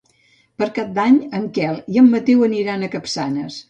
[0.61, 3.57] Per Cap d'Any en Quel i en Mateu aniran a Capçanes.